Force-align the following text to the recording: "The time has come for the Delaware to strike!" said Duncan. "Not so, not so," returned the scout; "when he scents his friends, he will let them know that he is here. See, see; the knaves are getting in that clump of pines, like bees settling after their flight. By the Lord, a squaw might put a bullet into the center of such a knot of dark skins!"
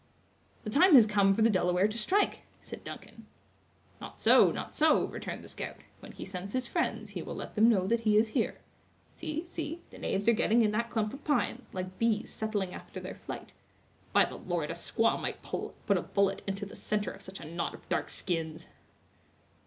"The 0.63 0.71
time 0.71 0.95
has 0.95 1.05
come 1.05 1.35
for 1.35 1.43
the 1.43 1.49
Delaware 1.51 1.87
to 1.87 1.95
strike!" 1.95 2.41
said 2.63 2.83
Duncan. 2.83 3.27
"Not 3.99 4.19
so, 4.19 4.49
not 4.51 4.73
so," 4.73 5.05
returned 5.05 5.43
the 5.43 5.47
scout; 5.47 5.75
"when 5.99 6.11
he 6.11 6.25
scents 6.25 6.53
his 6.53 6.65
friends, 6.65 7.11
he 7.11 7.21
will 7.21 7.35
let 7.35 7.53
them 7.53 7.69
know 7.69 7.85
that 7.85 7.99
he 7.99 8.17
is 8.17 8.29
here. 8.29 8.61
See, 9.13 9.45
see; 9.45 9.83
the 9.91 9.99
knaves 9.99 10.27
are 10.27 10.33
getting 10.33 10.63
in 10.63 10.71
that 10.71 10.89
clump 10.89 11.13
of 11.13 11.23
pines, 11.23 11.69
like 11.71 11.99
bees 11.99 12.33
settling 12.33 12.73
after 12.73 12.99
their 12.99 13.13
flight. 13.13 13.53
By 14.11 14.25
the 14.25 14.37
Lord, 14.37 14.71
a 14.71 14.73
squaw 14.73 15.21
might 15.21 15.43
put 15.43 15.73
a 15.89 16.01
bullet 16.01 16.41
into 16.47 16.65
the 16.65 16.75
center 16.75 17.11
of 17.11 17.21
such 17.21 17.39
a 17.39 17.45
knot 17.45 17.75
of 17.75 17.87
dark 17.87 18.09
skins!" 18.09 18.65